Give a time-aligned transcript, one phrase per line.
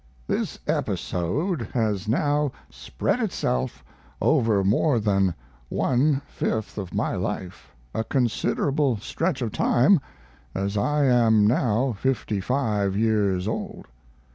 [0.25, 3.83] This episode has now spread itself
[4.19, 5.35] over more than
[5.69, 9.99] one fifth of my life, a considerable stretch of time,
[10.55, 13.85] as I am now 55 years old.